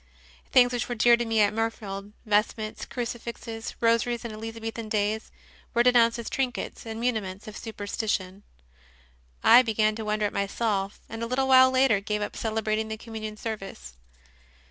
Things 0.51 0.73
which 0.73 0.89
were 0.89 0.95
dear 0.95 1.15
to 1.15 1.25
me 1.27 1.41
at 1.41 1.53
Mirfield 1.53 2.11
vestments, 2.25 2.87
crucifixes, 2.87 3.75
rosaries 3.79 4.25
in 4.25 4.31
Elizabethan 4.31 4.89
days 4.89 5.29
were 5.75 5.83
de 5.83 5.93
nounced 5.93 6.17
as" 6.17 6.27
trinkets" 6.31 6.87
and 6.87 6.99
"muniments 6.99 7.47
of 7.47 7.55
super 7.55 7.85
stition." 7.85 8.41
I 9.43 9.61
began 9.61 9.93
to 9.97 10.05
wonder 10.05 10.25
at 10.25 10.33
myself, 10.33 11.01
and 11.07 11.21
a 11.21 11.27
little 11.27 11.47
while 11.47 11.69
later 11.69 11.99
gave 11.99 12.23
up 12.23 12.35
celebrating 12.35 12.87
the 12.87 12.97
Communion 12.97 13.37
service. 13.37 13.95